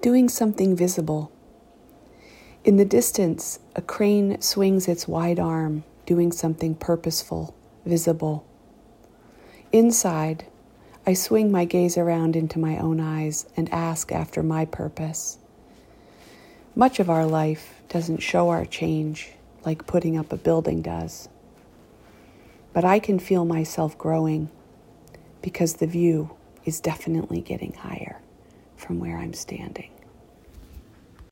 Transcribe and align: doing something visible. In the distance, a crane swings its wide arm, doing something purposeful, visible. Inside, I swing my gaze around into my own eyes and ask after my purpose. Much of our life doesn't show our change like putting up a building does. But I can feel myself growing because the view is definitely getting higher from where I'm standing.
doing 0.00 0.28
something 0.28 0.76
visible. 0.76 1.30
In 2.64 2.76
the 2.76 2.84
distance, 2.84 3.58
a 3.76 3.82
crane 3.82 4.40
swings 4.40 4.88
its 4.88 5.06
wide 5.06 5.38
arm, 5.38 5.84
doing 6.06 6.32
something 6.32 6.74
purposeful, 6.74 7.54
visible. 7.84 8.46
Inside, 9.72 10.46
I 11.06 11.12
swing 11.12 11.52
my 11.52 11.66
gaze 11.66 11.98
around 11.98 12.36
into 12.36 12.58
my 12.58 12.78
own 12.78 13.00
eyes 13.00 13.46
and 13.56 13.68
ask 13.72 14.12
after 14.12 14.42
my 14.42 14.64
purpose. 14.64 15.38
Much 16.74 16.98
of 16.98 17.10
our 17.10 17.26
life 17.26 17.82
doesn't 17.88 18.18
show 18.18 18.48
our 18.48 18.64
change 18.64 19.32
like 19.64 19.86
putting 19.86 20.16
up 20.16 20.32
a 20.32 20.36
building 20.36 20.82
does. 20.82 21.28
But 22.72 22.84
I 22.84 22.98
can 22.98 23.18
feel 23.18 23.44
myself 23.44 23.96
growing 23.96 24.50
because 25.42 25.74
the 25.74 25.86
view 25.86 26.36
is 26.64 26.80
definitely 26.80 27.40
getting 27.40 27.74
higher 27.74 28.20
from 28.76 28.98
where 29.00 29.18
I'm 29.18 29.34
standing. 29.34 29.90